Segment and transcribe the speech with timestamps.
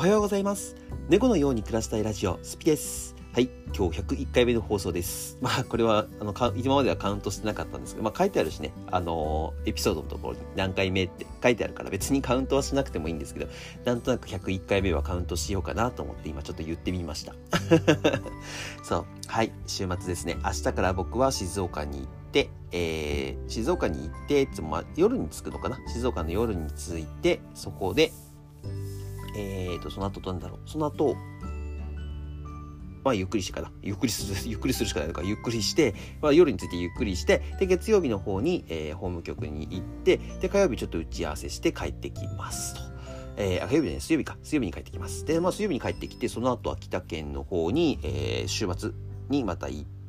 [0.00, 0.76] おはようございます。
[1.10, 3.14] 猫のように暮らしたいラジオスピです。
[3.34, 5.36] はい今日101回目の放送です。
[5.42, 13.48] まあこれはあの今まではカウントしてなかったんですけどまあ書いてあるしねあの、エピソードのところに何回目って書いてあるから別にカウントはしなくてもいいんですけど
[13.84, 17.34] なんとなく101回目はカウントしようかなと思って今ちょっと言ってみました。
[18.82, 20.38] そうはい週末ですね。
[20.42, 25.78] 明日から僕は静岡に行って、えー、静岡に行って、いつもまあ、夜に着くのかな？
[25.88, 28.12] 静岡の夜に着いて、そこで、
[29.36, 30.68] えーと、その後どうなんだろう。
[30.68, 31.16] その後、
[33.04, 33.72] まあ、ゆっくりしてかな。
[33.82, 42.80] ゆっくりする、 ゆっくりするしかないのか、ゆっくりして、まあ、夜についてゆっくりして、で、月曜日の方に、えー、法務局に行って、で、火曜日ちょっと打ち合わせして帰ってきますと。
[43.36, 44.36] えー、火曜日ね、水曜日か。
[44.42, 45.24] 水曜日に帰ってきます。
[45.24, 48.90] で、まあ、水曜日に帰ってきて、その後秋田県の方に、えー、週末
[49.30, 49.99] にまた行って、、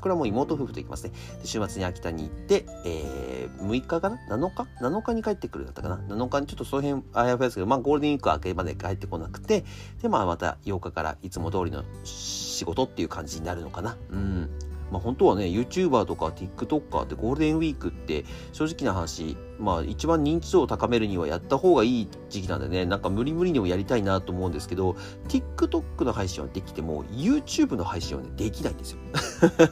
[0.00, 1.12] これはもう妹夫婦と行きますね。
[1.40, 9.64] で週末に秋田に行って、えー、6日かな ?7 日 ?7 日に帰ってくるだったかな ?7 日にちょっとその辺あやふやですけど、まあゴールデンウィーク明けまで帰ってこなくて、
[10.02, 13.96] で、まあまた8日からいつも通りの仕事っていう感じになるのかな。
[14.10, 14.50] うん。
[14.92, 24.94] まあ、本当はね、YouTuber とか TikToker ってゴールデンウィークって正直な話、まあ一番認知度を高めるにはやった方がいい時期なんでね、なんか無理無理にもやりたいなと思うんですけど、
[25.28, 28.98] TikTok の配信はできても YouTube の配信はね、できないんですよ。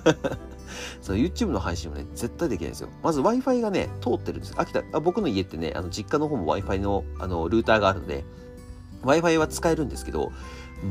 [1.02, 2.88] その YouTube の配信はね、絶対できないんですよ。
[3.02, 4.54] まず Wi-Fi がね、通ってるんです。
[4.56, 8.24] 秋田、あ僕の家ってね、あの実家の方も Wi-Fi のあのルーターがあるので、
[9.02, 10.32] Wi-Fi は使えるんですけど、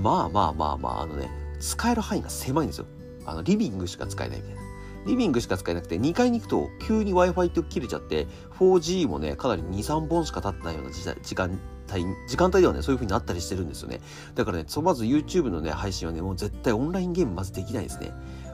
[0.03, 2.85] まあまあまあまあ、あのね、使える範囲が狭いんですよ。
[3.31, 4.61] あのリビングしか使えないみたいな。
[5.05, 8.27] リビングしか使えなくて、2階に行くと急に Wi-Fi って切れちゃって、
[8.59, 11.59] 4G もね、かなり2、3本しか経ってないような時時間
[11.91, 14.01] 帯、時間帯ではね、そういう風になったりしてるんですよね。
[14.35, 18.11] だからね、まず YouTube のね、配信はね、もう絶対オンラインゲームまずできないですね。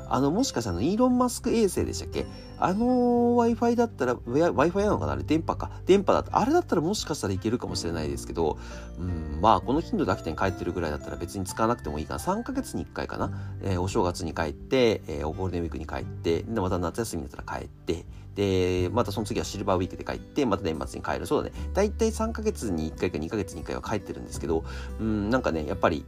[0.09, 2.25] あの、もしかしたら、イーロン・マスク衛星でしたっけ？
[2.57, 5.13] あの Wi-Fi だったら、Wi-Fi なのかな？
[5.13, 5.71] あれ電波か。
[5.85, 8.57] 電波だったあれだったらもしかしたらいけるかもしれないですけど、
[8.99, 12.19] うん、まあ、この頻度で秋田に帰ってるぐらいだったら別に使わなくてもいいかな。
[12.19, 13.31] 3ヶ月に1回かな？
[13.61, 18.05] えー、お正月に帰って、えー、ゴールデンウィークに帰って、で、また夏休みになったら帰って、
[18.35, 21.25] で、またその次はシルバーウィークで帰って、また年末に帰る。
[21.25, 21.55] そうだね。
[21.73, 24.65] だいたい3ヶ月に1回か2ヶ月に1回は帰ってるんですけど、
[24.99, 26.05] うん、なんかね、やっぱり、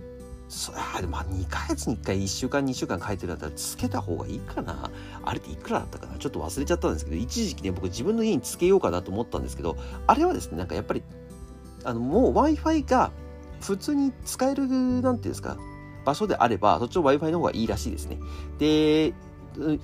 [0.49, 4.89] そあでも2ヶ月に1回1週間2週間書いてるんだったらつけた方がいいかな？
[5.23, 6.17] あれっていくらだったかな？
[6.17, 9.75] ちょっと忘れちゃったんですけど一時期ね僕自分の家につけようかなと思ったんですけど
[10.07, 11.03] あれはですねなんかやっぱり
[11.83, 13.11] あのもう Wi-Fi が
[13.61, 15.57] 普通に使えるなんていうんですか
[16.05, 18.17] 場所であればそっちの Wi-Fi の方がいいらしいですね。
[18.57, 19.13] で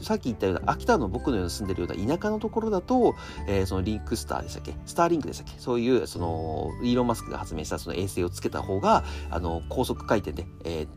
[0.01, 3.16] さっき言ったような秋田の僕のように住んでるような田舎のところだと、
[3.47, 4.75] えー、そのリンクスターでしたっけ？
[4.85, 5.59] スターリンクでしたっけ？
[5.59, 10.88] そういう、その、イーロン・マスクが発明したその衛星をつけた方が、あの、高速回転で、えー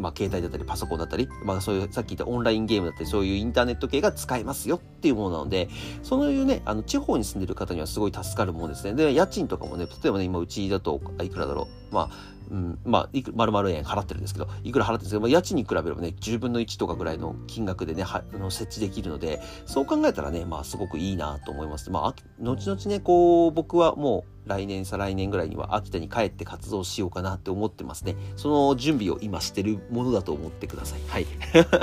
[0.00, 5.68] まあ、携帯だったりパソコンだったり、まあ、そういうさっき言ったオンラインゲームだったりそういうインターネット系が使えますよっていうものなので
[6.02, 21.90] そういうねあの地方に住んでる方にはすごい助かるものですねで家賃とかもね例えばね今うちだといくらだろうまあうん、まあ、いく、丸々円払ってるんですけど、いくら払ってるんですけど、まあ、家賃に比べればね、10分の1とかぐらいの金額でね、は、あの、設置できるので、そう考えたらね、まあ、すごくいいなと思います。
[21.90, 28.16] まあ、後々ね、こう、僕はもう、来年、再来年ぐらいには秋田に帰って活動しようかなって思ってますね。
[28.36, 31.00] その準備を今してるものだと思ってください。
[31.08, 31.26] はい。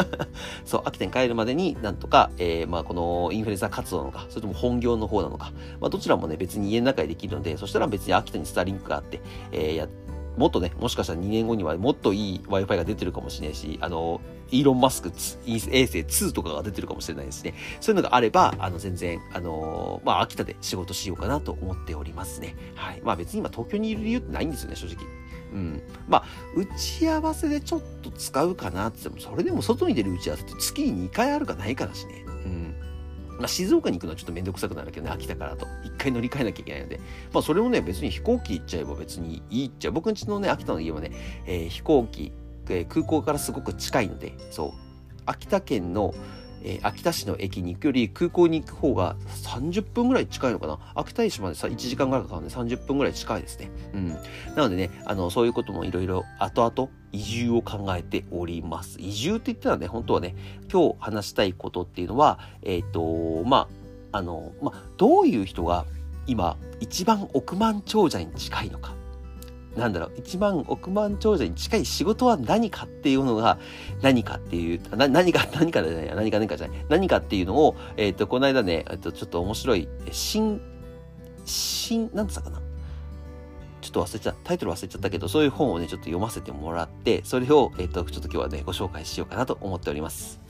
[0.66, 9.88] そう、秋田に帰るまでになんとか、えー、まあこのインフルエンサー活動なのか、それとも本業の方なのか、まあどちらもね別に家の中でできるので、そしたら別に秋田にスターリンクがあって、えー、や
[10.38, 14.22] もっとね、もしかしたら2年後にはもっといい Wi-Fi が出てるかもしれないし、あの、
[14.52, 17.56] イーロン・マスク衛星2とかが出てるかもしれないですね。
[17.82, 22.56] そういうのがあれば、あの、全然、あの、まあ、秋田で仕事しようかなと思っておりますね。
[22.76, 23.02] はい。
[23.04, 24.98] まあ、別に今東京にいる理由ってないんですよね、正直。
[25.54, 25.82] うん。
[26.08, 26.26] まあ、
[26.56, 32.27] 打ち合わせでちょっと使うかなって言っても、それでも外に出る打ち合わせって月に2回あるかないからしね。
[33.38, 35.68] まあ、静岡に行くのはちょっと面倒くさくなるけどね、秋田からと。
[35.84, 37.00] 一回乗り換えなきゃいけないので。
[37.34, 41.12] まあ、それもね、別に飛行機行っちゃえば別にいいっちゃ、僕んちのね、秋田の家はね、
[41.46, 42.32] えー、飛行機、
[42.70, 44.72] えー、空港からすごく近いので、そう。
[45.26, 46.14] 秋田県の、
[46.64, 50.80] えー、秋田市の駅に行くより空港に行く方が30分ぐらい近いのかな？
[50.96, 53.72] 秋田市までさ1時間ぐらいかかるんで30分ぐらい近いですね。
[53.94, 54.10] うん。
[54.10, 54.18] な
[54.58, 58.98] のでね、あの、そういうこともいろいろ後々移住を考えております。
[59.00, 60.36] 移住って言ったらね、本当はね、
[60.72, 63.68] 今日話したいことっていうのは、えっ、ー、と、ま
[64.12, 65.86] あ、あの、まあ、どういう人が
[66.26, 68.97] 今一番億万長者に近いのか。
[69.78, 73.60] なんだろう、一万億万長者に近い仕事は何かっていうのが、
[74.02, 80.60] 何かっていう、何か、何かじゃない、何か何かじゃない、何かっていうのを、えっ、ー、と、この間ね、えっと、ちょっと面白い、新、
[81.46, 82.62] 新、なんつったかな。
[83.82, 90.42] ちょっと忘れちゃった、タイトル忘れちゃったけど、そういう本をね、ちょっと読ませてもらって、それを、えっ、ー、と、ちょっと今日はね、ご紹介しようかなと思っております。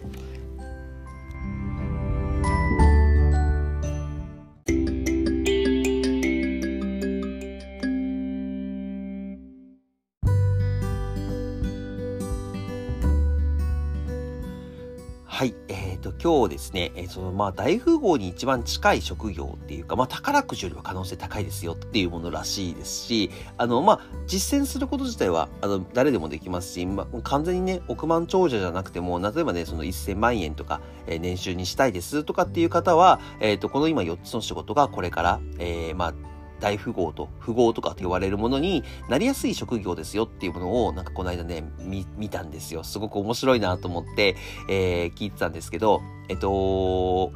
[16.22, 36.14] 今日ですね、えー、その、まあ、大富豪に一番近い職業っていうか、まあ、宝くじよりは可能性高いですよっていうものらしいですし、あの、まあ、実践すること自体は、あの、誰でもできますし、まあ、完全にね、億万長者じゃなくても、例えばね、その1000万円とか、えー、年収にしたいですとかっていう方は、えっ、と、この今4つの仕事がこれから、えまあ、
[36.60, 42.84] 大富豪と富豪とかと呼ばれるものになりやすい職業ですよっていうものをなんかこの間ね、見、見たんですよ。
[42.84, 44.36] すごく面白いなと思って、
[44.70, 47.32] えー、聞いてたんですけど、えっと、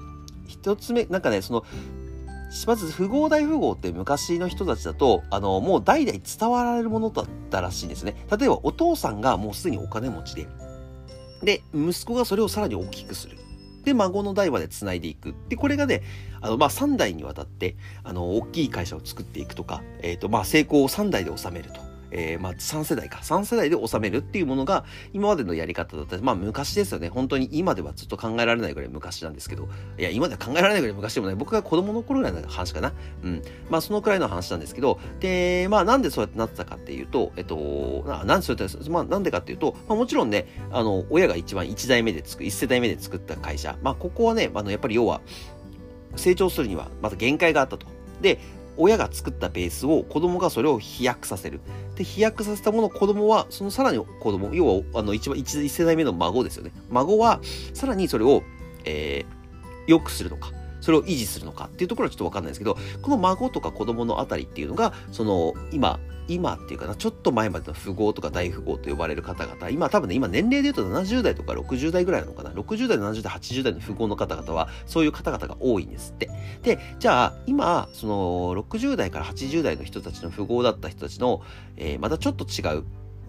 [0.47, 1.65] 一つ目、なんかね、その、
[2.67, 8.25] まず富豪大富豪って昔の人たちだと、あの、もう代々伝わられるものだったらしいんですね。
[8.29, 10.47] 例えばお父さんがもうすでにお金持ちで、
[11.43, 13.37] で、息子がそれをさらに大きくする。
[13.83, 15.35] で、孫の代まで繋いでいく。
[15.49, 16.03] で、これがね、
[16.41, 21.90] あの、まあ、3代にわたって、あの、大きい会社を作っていくとか、えっ、ー、と、まあ、成功を3代で収めると。
[22.11, 23.19] えー、まあ、3世代か。
[23.19, 27.09] 3世代で収めるっていうものが、今までのやり方だった、まあ、昔ですよね。
[27.09, 31.35] 本当に今ではずっと考えられないぐらい昔なんですけど、いや、今では考えられないぐらい昔でもない。
[31.35, 32.93] 僕が子供の頃ぐらいの話かな。
[33.23, 33.41] うん。
[33.69, 43.77] まあ、そのくらいの話なんですけど、で、まあ、なんでそうやってなってたかっていうと、えっと、ななんでそうやって、まあ、なんでかっていうと、まあ、もちろんね、あの、親が一番1代目で作る、1世代目で作った会社。
[43.81, 45.21] まあ、ここはね、あの、やっぱり要は、
[46.15, 47.87] 成長するには、また限界があったと。
[48.21, 48.39] で、
[48.77, 51.59] 親が作ったベースを子供がそれを飛躍させる。
[51.95, 56.71] で、飛躍させたものを子供は、そのさらに子供、要は、あの、一番一、世代目の孫ですよね。
[56.89, 57.41] 孫は、
[57.73, 58.43] さらにそれを、
[58.85, 60.51] えー、良くするのか。
[60.81, 72.51] それを維持するのかっていうところはちょっとわかんないですけど、この孫とか子供のあたりっていうのが、その、今、今っていうかな、ちょっと前までの富豪とか大富豪と呼ばれる方々、今多分ね、今年齢で言うと70代とか60代ぐらいなのかな。
[72.51, 76.29] 60代、70代、80代の富豪の方々は、そういう方々が多いんですって。
[76.63, 81.41] で、じゃあ、今、その、60代から80代の人たちの富豪だった人たちの、
[81.77, 82.83] えー、またちょっと違う、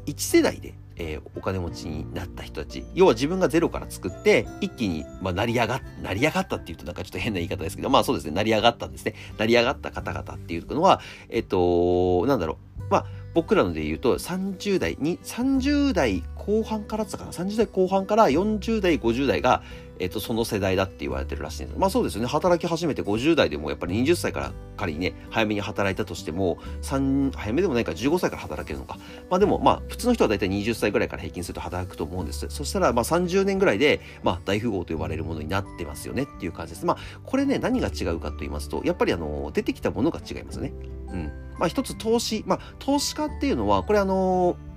[0.06, 2.84] 1世代で、えー、お金持ちになった人たち。
[2.94, 9.14] 要は自分がゼロから作って、一気に、まあ、成り上が、成り上がったっていうとなんかちょっと変な言い方ですけど、まあそうですね、成り上がったんですね。
[9.38, 12.82] 成り上がった方々っていうのは、えっと、なんだろう。
[12.90, 19.62] まあ、僕らので言うと、30代に、30代後半からったかな ?30 代後半から40代、50代が、
[19.98, 21.78] えっと、その世代だって言われてるらしいんです。
[21.78, 22.28] まあそうですよね。
[22.28, 28.98] 働き始めて50代でもやっぱり20歳から仮にね、早めに働いたとしても、3、早めでもないから15歳から働けるのか。
[29.30, 32.46] まあでも、まあ普通の人は大体20歳ぐらいから平均すると働くと思うんです。
[32.48, 36.86] そしたら、まあ30年ぐらいで、まあ大富豪と呼ばれるものになってますよねっていう感じです。
[36.86, 40.72] まあこれね、何が違うかと言いますと、やっぱりあの、出てきたものが違いますね。
[41.08, 41.30] うん。
[41.58, 44.71] まあ一つ投資、まあ投資家っていうのは、これあのー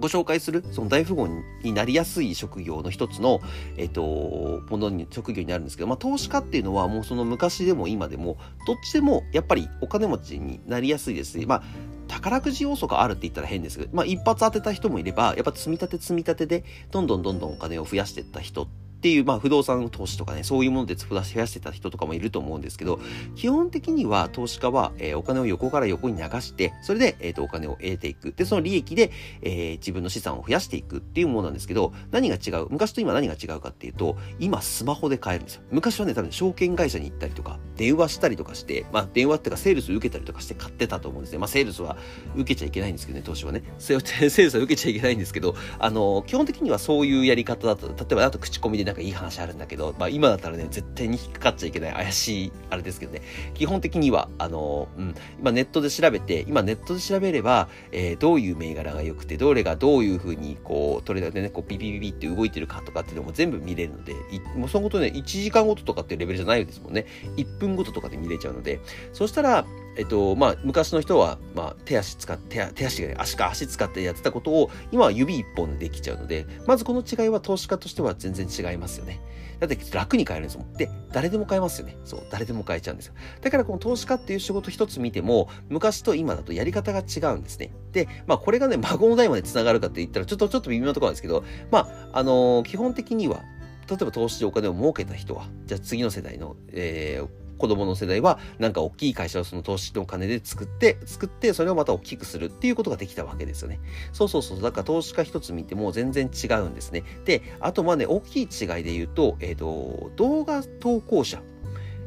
[0.00, 1.28] ご紹介する、その大富豪
[1.62, 3.40] になりやすい職業の一つの、
[3.76, 11.62] えっ、と、ものに、職業になるんですけど、まあ、投資家っていうのはもうその昔でも今でも、どっちでもやっぱりお金持ちになりやすいですし、まあ、
[12.08, 23.00] 宝くじ要素があるって言ったら変ですけど、まあ、一発当てた人もいれば、やっぱ積み立て積み立てで、どんどんどんどんお金を増やしていった人ってっていう、まあ、不動産投資とかね、そういうもので増やしてた人とかもいると思うんですけど、
[23.34, 28.32] 基本的には投資家は、えー、お金を横から横に流して、それで、えっ、ー、と、お金を得ていく。
[28.32, 29.10] で、その利益で、
[29.40, 32.68] えー、自分の資産を増やしていくっていうものなんですけど、何が違う？
[32.68, 35.62] 昔と今何が違うかっていうと、今スマホで買えるんですよ。
[35.70, 41.38] 昔はね、多分証券会社に行ったりとか、電話したりとかして、まあ、電話っていうかセールス受けたりとかして買ってたと思うんですね。
[41.38, 41.96] まあ、セールスは
[42.36, 43.62] 受けちゃいけないんですけどね、投資はね。
[43.78, 53.22] セールスは受けちゃいけないんですけど、あの、基本的にはそういうやり方だと、例えばあと口コミでなんかいい話あるんだけど、まあ今だったらね、絶対に引っかかっちゃいけない怪しいあれですけどね、
[53.54, 64.14] 基本的には、あの、うん、今ネットで調べて、今ネットで調べれば、えー、どういう銘柄が良くて、どれがどういうふうに、こう、トレーダーでね、こう、ピピピピって動いてるかとかっていうのも全部見れるので、
[64.56, 67.06] もうそのことね、1時間ごととかっていうレベルじゃないですもんね。
[67.36, 68.80] 1分ごととかで見れちゃうので、
[69.12, 69.64] そしたら、
[69.96, 79.20] えっと、まあ、昔の人は、まあ、手足使って、手足が足か足使ってやってたことを、今は指一本でできちゃうので、まずこの違いは投資家としては全然違いますよね。
[79.58, 80.72] だって楽に買えるんですもん。
[80.72, 81.98] で、誰でも買えますよね。
[82.04, 83.14] そう、誰でも買えちゃうんですよ。
[83.42, 87.74] だからこの投資家っていう仕事一つ見ても、昔と今だとやり方が違うんですね。
[87.92, 93.42] で、まあこれがね、孫の代まで繋がるかって言ったら、ちょっと、ちょっと微妙なところなんですけど、まあ、あのー、基本的には、
[93.88, 97.28] 例えば投資でお金を儲けた人は、じゃあ次の世代の、えー、
[97.60, 103.78] 子供の世代は、なんか大きい会社をその投資のお金で作って、作って、それをまた大きくするっていうことができたわけですよね。
[104.12, 104.62] そうそうそう。
[104.62, 107.04] だから投資家一つ見ても全然違うんですね。
[107.24, 111.42] で、あとまあね、大きい違いで言うと、えっ、ー、と、動画投稿者。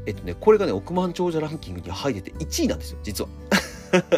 [0.06, 3.30] えっとね、これがね、億万長者ランキングに入ってて1位なんですよ、実は。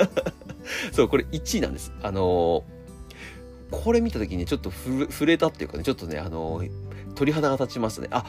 [0.94, 1.92] そう、これ1位なんです。
[2.02, 6.72] あのー、これ見た時にちょっと触れたっていうかね、ちょっとね、あのー、
[7.16, 8.08] 鳥肌が立ちますね。
[8.12, 8.26] あ、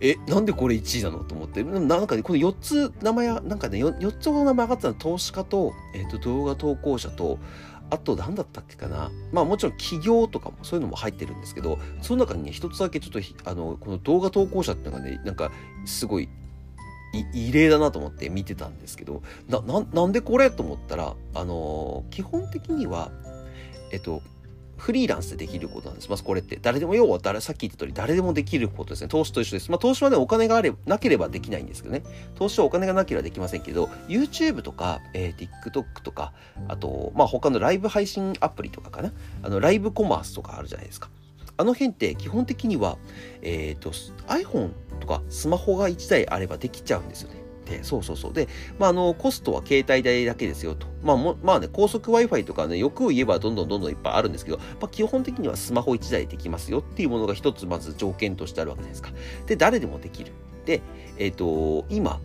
[0.00, 1.62] え、なんでこれ1位なのと思って。
[1.62, 7.38] なんかね、この4つ名前、なんかね、4, 4つの名前上がってたの投資家と、えっ、ー、と、動画投稿者と、
[7.90, 15.50] あと何だったっけかなまあもちろん企業とかもそういうのも入ってるんですけどその中にね一つだけちょっとあのこの動画投稿者っていうのがねなんか
[15.84, 16.28] すごい
[17.34, 19.60] 異例だなと思って見てたんですけどな
[19.92, 23.10] なんでこれと思ったらあの基本的には
[23.92, 24.22] えっと
[24.80, 26.10] フリーランスでできることなんです。
[26.10, 26.58] まずこれって。
[26.60, 29.08] 誰でも、要は誰、さっき言った通り、誰でもできることですね。
[29.08, 29.70] 投資と一緒です。
[29.70, 32.02] まあ、投資はね、お金があれなければできないんですけどね。
[32.34, 36.32] 投資はお金がなければできませんけど、YouTube とか、えー、TikTok とか、
[36.68, 39.12] あと、まあ、他のライブ配信アプリとかかな。
[39.42, 41.10] あの、ライブコマースとかあるじゃないですか。
[41.56, 42.96] あの辺って基本的には、
[43.42, 43.90] えっ、ー、と、
[44.28, 47.49] iPhone とかスマホが1台あればできちゃうんですよね。
[47.70, 48.32] て、そうそうそう。
[48.32, 48.48] で、
[48.78, 50.86] まあ、あの、コストは携帯代だけですよと。
[51.02, 59.10] まあ、もまあね、高速 Wi-Fi とかね、よく言えばどんどんどんどんいっぱいあるんですけど、まあ、基本的にはスマホ1台できますよっていうものが一つまず条件としてあるわけじゃないですか。
[59.46, 60.32] で、誰でもできる。
[60.66, 60.82] で、
[61.18, 62.20] えっ、ー、と、今、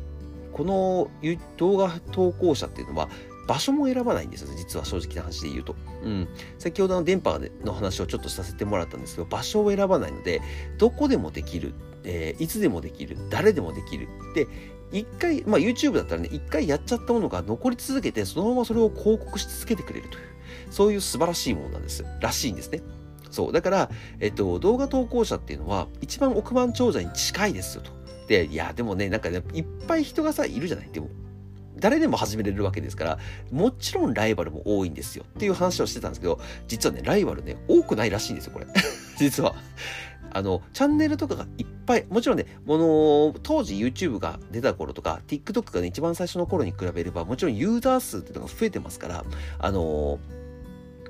[0.53, 1.09] この
[1.57, 3.09] 動画投稿者っていうのは、
[3.47, 5.75] 場所も選ばないんですよ、ね実は正直な話で言うと。
[6.03, 6.27] うん。
[6.57, 10.41] 先ほどの電波の話をちょっとさせてもらったんですけど、場所を選ばないので、
[10.77, 11.73] どこでもできる、
[12.03, 14.07] えー、いつでもできる、誰でもできる。
[14.33, 14.47] で、
[14.99, 20.23] 一回、まあ YouTube だったらね、一回やっちゃったものが残り続けて、そのままそれを広告し続けてくれるという、
[20.71, 22.05] そういう素晴らしいものなんです。
[22.21, 22.81] らしいんですね。
[23.29, 23.51] そう。
[23.51, 27.91] だから、えっと、動画投稿者っていうのは、一番億万長者に近いですよと。
[28.27, 30.89] で、いや、でもね、なんかね、いっぱい人がさ、いるじゃない？
[30.91, 31.09] でも、
[31.77, 33.19] 誰でも始めれるわけですから、
[33.51, 38.67] もちろんライバルも多いんですよっていう話をしてたんですけど、実はね、ライバルね、多くないらしいんですよ、これ。
[39.19, 39.55] 実は。
[40.35, 49.25] あの、チャンネルとかがいっぱい、もちろんね、この、当時 YouTube が出た頃とか、TikTok がね、一番最初の頃に比べれば、もちろんユーザー数っていうのが増えてますから、
[49.59, 50.19] あの、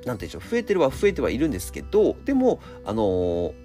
[0.05, 3.55] なんていうんでしょう、増えてるは増えてはいるんですけど、でも、あの、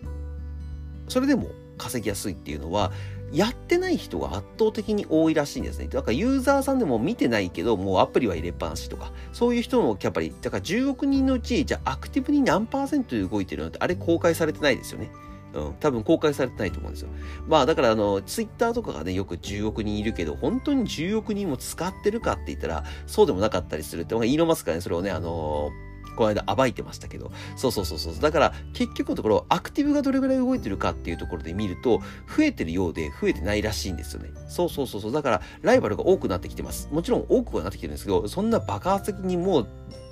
[1.08, 2.90] それでも稼ぎやすいっていうのは、
[3.30, 5.88] やってない人が圧倒的に多いらしいんですね。
[5.88, 15.10] だからユーザーさんでも見てないけど、もうアプリは入れっぱなしとか、そういう人もやっぱり、だから10億人のうち、じゃあアクティブに何パーセントで動いてるのって、あれ公開されてないですよね。
[15.52, 17.08] うん、多分公開されてないと思うんですよ。
[17.46, 27.30] まあだからあの、ツイッターとかがね、よく10億人いるけど、本当に10億人も使ってるかって言ったら、そうでもなかったりするって、イーロンマスクがね、それをね、あのーこの間暴いてましたけど。
[27.56, 28.20] そうそうそうそう。
[28.20, 32.00] だから結局のところ、アクティブがどれぐらい動いてるかっていうところで見ると、
[32.36, 34.30] 増えてるようで増えてないらしいんですよね。
[34.48, 35.12] そうそうそうそう。
[35.12, 36.88] だからライバルが多くなってきてます。
[36.92, 39.68] もちろん多くはなってきてるんですけど、そんな爆発的にもう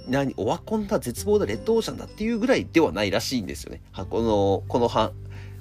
[0.09, 3.83] 何、オワコンだ、絶望だ、レッドオーシャンだっていうぐらいではないらしいんですよね。
[4.09, 4.89] この、この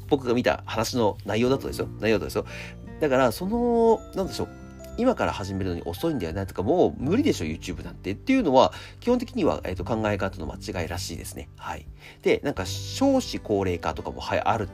[0.08, 1.88] 僕が見た話の内容だとですよ。
[2.00, 2.46] 内容だとですよ。
[3.00, 4.50] だから、その、なんでしょう。
[4.98, 11.50] 今から始めるのに遅いんだよなとか、もう無理でしょ、YouTube なんてっていうのは、基本的には、えーと、考え方の間違いらしいですね。
[11.58, 11.86] はい。
[12.24, 14.70] で、なんか少子高齢化とかも、はい、ある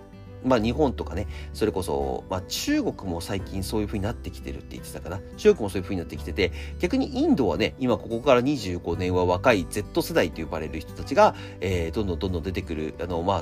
[0.45, 5.19] まあ日本とかね、それこそ、まあ中国も最近そういう風になってきてるって言ってたかな。
[5.37, 13.41] 中国もそういう風になってきてて、逆にインドはね、今ここから25年は若い Z 世代と呼ばれる人たちが、えー、どんどんどんどん出てくる、あの、まあ、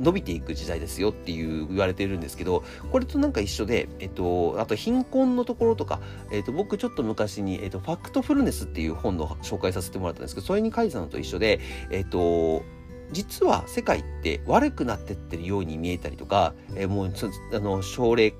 [0.00, 6.00] 伸びていく時代ですよっていう言われてるんですけど、これとなんか一緒で、えっと、あと貧困のところとか、
[6.32, 12.62] えっと、僕ちょっと昔に、えっと、ファクトフルネスっていう本の紹介させてもらったんですけど、それに書いてたのと一緒で、えっと、
[13.12, 17.12] 実は世界って悪くなってってるように見えたりとか、えー、もう、
[17.52, 18.34] あの、奨励、ん？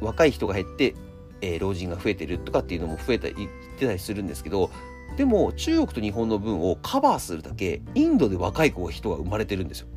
[0.00, 0.94] 若い人が減って、
[1.40, 4.70] えー、老人が増えてるとかっていうのも増えたり、言ってたりするんですけど、
[5.16, 9.88] でも中国と日本の分をカバーするだけインドで若い子が人が生まれてるんですよ。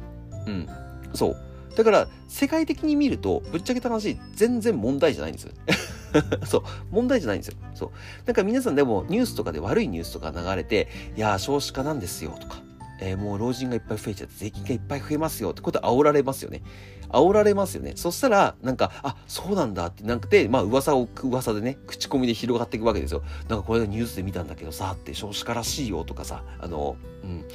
[0.48, 0.68] うん。
[1.14, 1.38] そう。
[1.76, 5.54] だから、世界的に見ると、ぶっちゃけた話、全然問題じゃないんですよ。
[6.46, 6.64] そう。
[6.92, 7.56] 問題じゃないんですよ。
[7.74, 7.92] そう。
[8.26, 12.62] なんか皆さんでもニュースとかで悪いニュースとか流れて、いや少子化なんですよとか、
[13.02, 16.62] えー、もう老人がいっぱい増えちゃって税金がいっぱい増えますよってこと煽られますよね。
[17.10, 17.94] 煽られますよね。
[17.96, 23.24] そしたら、なんか、あ、そうなんだってなくて、まあ噂を、噂でね、口コミで広がっていくわけですよ。
[23.50, 27.46] なんかこれニュースで見たんだけどさ、って少子化らしいよとかさ、あの、うん。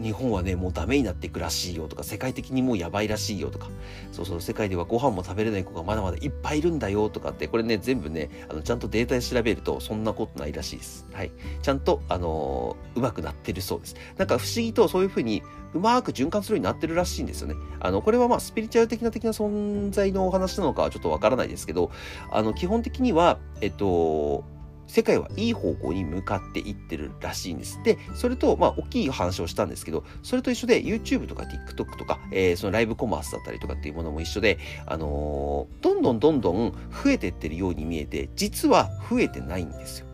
[0.00, 3.68] 日本はね、もうダメになっていくらしいよとか、世界的にもうやばいらしいよとか、
[4.12, 11.06] そうそう、世界ではご飯も食べれない子がまだまだいっぱいいるんだよとかって、これね、全部ね、あの、ちゃんとデータで調べると、そんなことないらしいです。
[11.12, 11.30] はい。
[11.62, 13.96] ちゃんと、あのー、うまくなってるそうです。
[14.16, 15.42] なんか不思議とそういうふうに、
[15.74, 17.54] うまく循環するようになってるらしいんですよね。
[17.80, 21.90] あの、これはまあ、スピリチュアル的な的な存在のお話なのかはちょっとわからないですけど、
[22.30, 24.44] あの、基本的には、えっと、
[24.92, 27.80] 世界はいい方向に向かっていってるらしいんです。
[27.82, 36.72] で、それと、まあ、大きい話をしたんですけど、それと一緒で YouTube とか TikTok とか、えー、そのライブコマースだったりとかっていうものも一緒で、あのー、どんどんどんどん
[37.02, 40.06] 増えてってるように見えて、実は増えてないんですよ。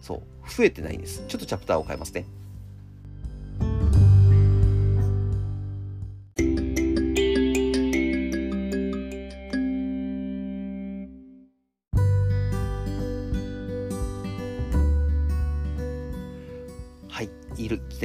[0.00, 0.48] そう。
[0.48, 1.24] 増えてないんです。
[1.26, 2.24] ちょっとチャプターを変えますね。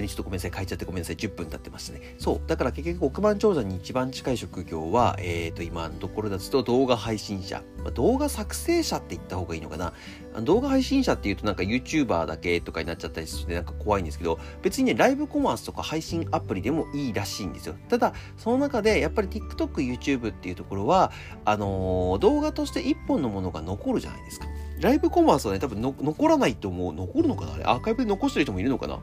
[0.07, 2.15] ちょっとごめんなさい、変えちゃってごめんなさい、10分経ってましたね。
[2.17, 2.41] そう。
[2.47, 7.63] だから結局億万長者に一番近い職業は、えっ、ー、と、今のところだと動画配信者。
[7.83, 9.93] まあ、動画作成者って言った方がいいのかな。
[10.41, 17.75] 動画配信者っていうとなんか YouTuber だけとかになっちゃったりしてなんか怖いんですけど、別にね、ライブコマースとか配信アプリでもいいらしいんですよ。
[17.89, 21.11] ただ、その中でやっぱり TikTok、YouTube っていうところは、
[21.45, 24.47] あのー、動画として一本のものが残るじゃないですか。
[24.79, 26.93] ライブコマースはね、多分残らないと思う。
[26.93, 27.53] 残るのかな？
[27.53, 28.99] あれアーカイブで残してる人もいるのかな？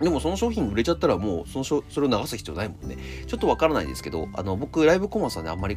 [0.00, 2.96] でもその商品売れちゃったらもうそのそれを流す必要ないもんね。
[3.26, 5.76] ちょっとわからないですけど、あの、僕、ライブコマースはね、あんまり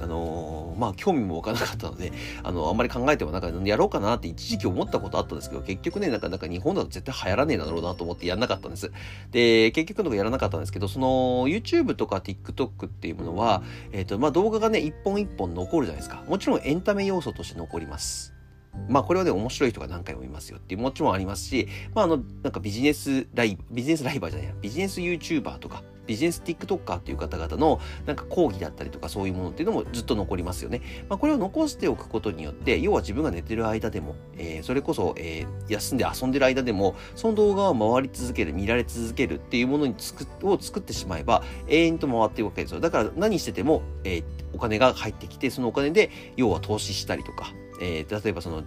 [0.00, 2.12] あのー、まあ、興味もわからなかったので、
[2.42, 8.90] あの、あんまり考えてもなんか、やろうかなって一時期思ったことあったんですけど、結局ね、なんか、なんか日本だと絶対流行らねえだろうなと思ってやんなかったんです。
[9.30, 13.62] で、結局のとこやらなかったんですけど、その、YouTube とか TikTok っていうものは、
[13.92, 16.24] えっ、ー、と、まあ、動画がね、一本一本残るじゃないですか。
[16.26, 18.39] もちろんエンタメ要素として残ります。
[18.88, 30.82] まあこれはね、面白い人が何回もいますよっていうもちろんありますし、まああの、なんかビジネスライブ、ビジネスライバーじゃないや、ビジネス YouTuber とか、ビジネス TikToker っていう方々のなんか講義だったりとかそういうものっていうのもずっと残りますよね。
[31.08, 42.80] まあ、これを残しておくことによって、要は自分が寝てる間でも、えー、それこそ、えー、休んで遊んでる間でも、その動画を回り続ける、見られ続けるっていうものにつくを作ってしまえば、永遠と回っていくわけですよ。
[42.80, 48.62] だから何してても、えー、お金が入ってきて、そのお金で、要は投資したりとか、えー、例えばその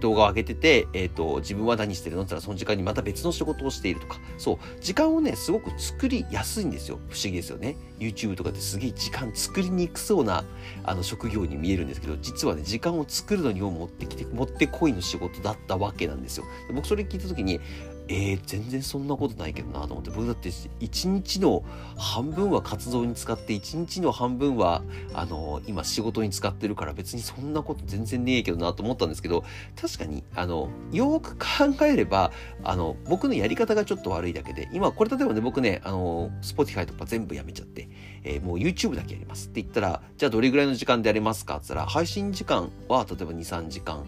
[0.00, 6.98] 動画を上げてて、えっ、ー、と、自分は何してるのって言ったら、その時間にまた別の仕事をしているとか、そう、時間をね、すごく作りやすいんですよ。
[7.08, 7.76] 不思議ですよね。
[7.98, 10.44] YouTube とかってすげえ時間作りにくそうな、
[10.84, 16.44] あの、職業に見えるんですけど、実はね、時間を作るのにも持ってきて、持ってこいの仕事だったわけなんですよ。
[16.74, 17.60] 僕それ聞いた時に、
[18.08, 20.10] えー、全然そんなことないけどなと思って。
[20.10, 21.64] 僕だって一日の
[21.96, 24.82] 半分は活動に使って一日の半分は
[25.12, 29.44] あの今仕事に使ってるから別にそんなこと全然ねえけどなと思ったんですけど
[29.80, 32.32] 確かにあのよく考えれば
[32.62, 37.88] あの僕のやり方がちょっと悪いだけで今これ例えばね僕ねあの Spotify とか全部やめちゃって、
[38.22, 44.06] えー、もう YouTube だけやりますって言ったらじゃあどれぐらいの時間でやれますかって言ったら配信時間は例えば23時間、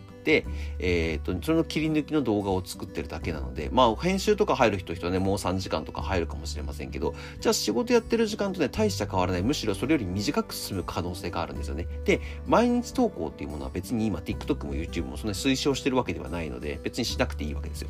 [0.78, 9.42] えっ、ー、と、その切り抜きの動画を作ってるだけなので、まあ、編集とか入る人はね、もう3時間とか入るかもしれませんけど、じゃあ仕事やってる時間とね、大した変わらない。
[9.42, 11.86] むしろそれより短く進む可能性があるんですよね。
[12.04, 17.88] で、毎日投稿っていうものは別に今 TikTok も YouTube もそんな推奨してるわけではないので、別にしなくていいわけですよ。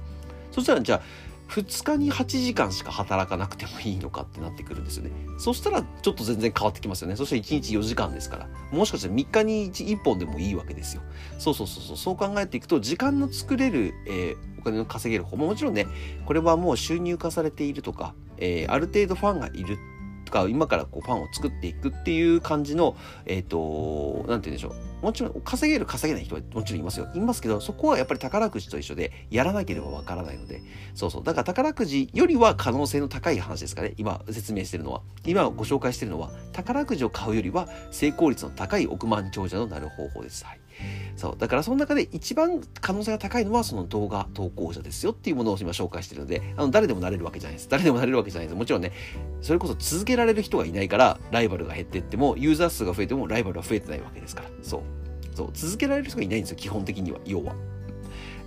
[0.53, 1.03] そしたら、じゃあ、
[1.49, 5.11] 2日に8時間しか働かなくてもいいのかってなってくるんですよね。
[5.39, 7.17] そしたらちょっと全然変わってきますよね。
[7.17, 8.49] そしたら1日4時間ですから。
[8.71, 11.03] もしかしたら3日に 1, 1本でもいいわけですよ。
[11.39, 11.97] そうそうそうそう。
[11.97, 15.87] そう考えていくと、時間の作れる、えー、お金の稼げる方ももちろんね、
[16.27, 19.79] これはもう収入化されているとか、えー、ある程度ファンがいる
[20.29, 24.89] とか、今からこうファンを作っていくっていう感じの、えっ、ー、と、なんて言うんでしょう。
[25.03, 27.09] もちろん稼げる稼げない人はもちろんいますよ。
[27.15, 30.61] いますけど、そこはやっぱり宝くじと一緒で、やらなければわからないので。
[30.95, 31.25] そうそう。
[31.25, 33.95] だから宝くじよりは可能性の高い話ですかね。
[33.97, 35.03] 今説明してるのは。
[35.25, 40.45] 今ご紹介してるのは、宝くじを買うよりは成功率の高い億万長者のなる方法です。
[40.45, 40.61] はい。
[41.17, 41.35] そう。
[41.37, 47.69] だからその中で一番可能性が高いのはその動画投稿者ですよっていうものを今紹介してるので、あの、誰でもなれるわけじゃないです。
[47.69, 48.57] 誰でもなれるわけじゃないです。
[48.57, 48.93] もちろんね、
[49.41, 54.49] それこそ続けられる人がいないから、ライバルが減っていっても、ユーザー数が増えてもライバルは増えてないわけですから。
[54.63, 54.81] そう。
[55.35, 55.51] そう。
[55.53, 57.19] 続けられる人がいないんですよ、基本的には。
[57.25, 57.55] 要は。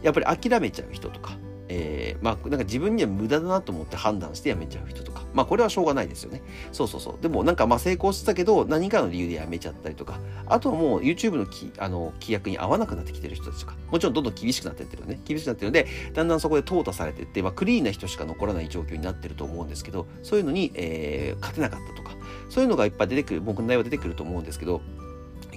[0.01, 1.37] やっぱり諦めちゃう人とか、
[1.73, 5.23] えー、まあ、なんか自分には無駄だなと思って判断して辞めちゃう人とか。
[5.33, 6.41] まあ、これはしょうがないですよね。
[6.73, 7.21] そうそうそう。
[7.21, 15.21] でも、なんかまあ成功してたけど、何かの理由で辞めちゃったりとか、あとはもう YouTube のきあの規約に合わなくなってきてる人たちとか、もちろんどんどん厳しくなってってるよね。
[15.23, 22.11] 厳しくなってるので、だんだんそこで淘汰されてって、まあ、クリーンな人しか残らない状況になってると思うんですけど、そういうのに、えー、勝てなかったとか、
[22.49, 24.81] そういうのがいっぱい出てくる、僕の内容は出てくると思うんですけど、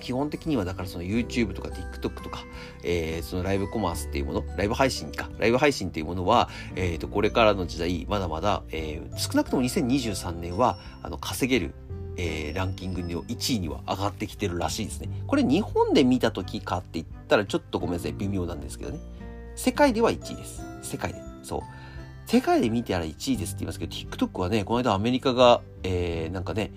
[0.05, 2.45] 基本的にはだからその YouTube とか TikTok とか、
[2.83, 11.75] えー、そのライブコマースっていうもの、ライブ配信か、ライブ配信っていうものは、えっ、ー、と、これからの時代、まだまだ、えー、少なくとも2023年は、あの、稼げる、
[12.19, 15.09] えー、ランキングの1位には上がってきてるらしいですね。
[15.27, 18.99] これ日本で見た時かって言ったらちょっとごめんなさい、微妙なんですけどね。
[19.57, 20.63] 世界では1位です。
[20.83, 21.19] 世界で。
[21.43, 21.61] そう。
[22.27, 26.73] 世界で見てたら1位ですって言いますけど、TikTok はね、この間アメリカが、えー、なんかね、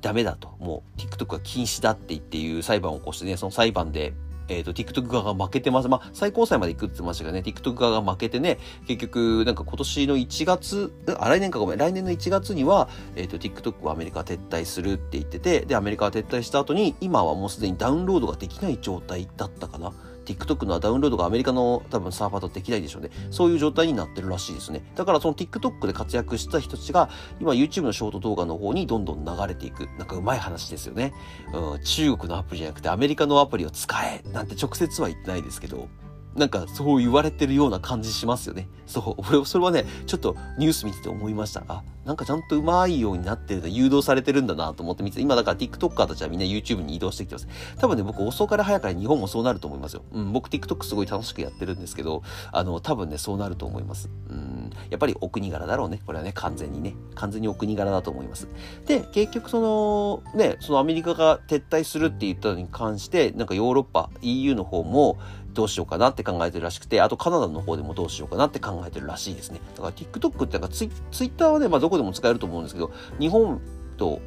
[0.00, 4.12] ダメだと、もう TikTok は禁止だって言っていう裁判を起こしてね、その裁判で、
[4.50, 5.88] えっ、ー、と、TikTok 側が負けてます。
[5.88, 19.92] まあ、最高裁まで行くって言ってましたがね、TikTok 側が負けてね、結局、なんか今年の1月、あ、来年かごめん、来年の1月には、えっ、ー、と、TikTok はアメリカ撤退するって言ってて、で、アメリカが撤退した後に、今はもうすでにダウンロードができない状態だったかな。
[20.34, 23.10] TikTok のダウンロードがアメリカの多分サーバーとできないでしょうね。
[23.30, 24.82] そういう状態になってるらしいですね。
[24.94, 29.86] だからその TikTok で活躍した人たちが、今 YouTube のショート動画の方にどんどん流れていく。
[29.98, 31.12] なんかうまい話ですよね。
[31.52, 35.88] うん、中国のアプリじゃなくてアメリカのアプリを使えなんて直接は言ってないですけど、
[36.34, 38.68] なんかそう言われてるような感じしますよね。
[38.86, 41.64] そう、俺、それはね、ちょっとニュース見てて思いました。
[41.68, 47.48] あ、なんかちゃんとうまいようになってるんだ、誘導されてるんだなと思って見てて、今だから TikToker たちはみんな YouTube に移動してきてます。
[47.78, 50.02] 多分ね、僕遅から早から日本もそうなると思いますよ。
[50.12, 54.08] うん、僕 TikTok すごい楽しくやってるんですけど、あの、多分ね、そうなると思います。
[54.28, 56.00] うん、やっぱりお国柄だろうね。
[56.06, 56.94] これはね、完全にね。
[57.14, 58.48] 完全にお国柄だと思います。
[58.86, 65.18] で、結局その、ね、そのアメリカが撤退するって言ったのに関して、なんかヨーロッパ、EU の方も、
[65.52, 69.60] どうしようかなって考えてるらしくて、あとカナダの方でもどうしようかなって考えてるらしいですね。
[69.74, 73.60] だから TikTok ってなんかツイツイッターはね、まあどこでも使えると思うんですけど、日本
[73.96, 74.20] と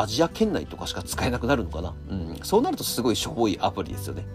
[0.00, 1.94] アジア圏内とかしか使えなくなるのかな？
[2.08, 2.38] うん。
[2.42, 4.26] そうなるとすごいしょぼいアプリですよね。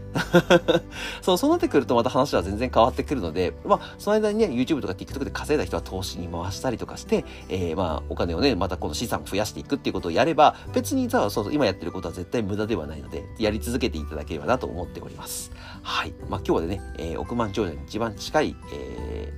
[1.21, 15.51] そう、そうなってくるとまた話は全然変わってくるので、まあ、その間にね、YouTube とか TikTok で稼いだ人は投資に回したりとかして、えー、まあ、お金をね、またこの資産を増やしていくっていうことをやれば、別にさ、そうそう、今やってることは絶対無駄ではないので、やり続けていただければなと思っております。
[15.81, 16.13] はい。
[16.29, 19.33] まあ、今日はね、えー、億万長者に一番近い、え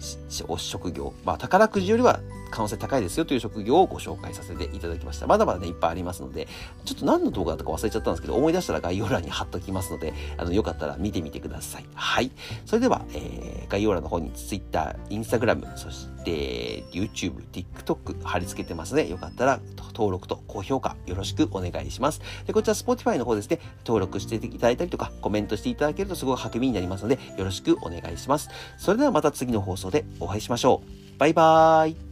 [0.00, 2.20] ー、職業、まあ、宝くじよりは
[2.52, 5.26] 可能性高いですよという職業をご紹介させていただきました。
[5.26, 6.46] まだまだね、いっぱいありますので、
[6.84, 11.86] ちょっと何の動画だったか忘れちゃったんですけど、思い出したら概要欄に貼っときますので、あの、よかったら見てみてください。
[11.94, 12.30] はい。
[12.66, 19.60] それでは、えー、概要欄の方に Twitter、Instagram、そして YouTube、TikTok 貼り付けてますので、よかったら
[19.94, 22.20] 登録と高評価よろしくお願いします。
[22.46, 28.50] で、こちら Spotify の方ですね、登録していただいたりとか、コメントしていただけるとすごい励みになりますので、よろしくお願いします。
[28.76, 31.18] それではまた次の放送でお会いしましょう。
[31.18, 32.11] バイバーイ。